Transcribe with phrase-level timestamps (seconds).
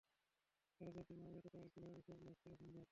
[0.81, 2.79] তারা যদি মারা যেত, তাহলে কিভাবে সব লাশ ফেলা সম্ভব?